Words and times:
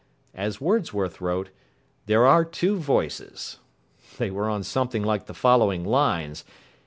As 0.33 0.59
Wordsworth 0.59 1.21
wrote, 1.21 1.51
"There 2.07 2.25
are 2.25 2.43
two 2.43 2.77
voices". 2.77 3.59
They 4.17 4.31
were 4.31 4.49
on 4.49 4.63
something 4.63 5.03
like 5.03 5.27
the 5.27 5.35
following 5.35 5.85
lines. 5.85 6.43